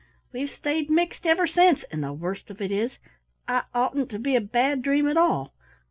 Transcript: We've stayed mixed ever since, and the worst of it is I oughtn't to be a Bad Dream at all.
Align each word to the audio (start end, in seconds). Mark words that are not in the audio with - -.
We've 0.33 0.49
stayed 0.49 0.89
mixed 0.89 1.27
ever 1.27 1.45
since, 1.45 1.83
and 1.91 2.03
the 2.03 2.11
worst 2.11 2.49
of 2.49 2.59
it 2.59 2.71
is 2.71 2.97
I 3.47 3.65
oughtn't 3.75 4.09
to 4.09 4.17
be 4.17 4.35
a 4.35 4.41
Bad 4.41 4.81
Dream 4.81 5.07
at 5.07 5.15
all. 5.15 5.53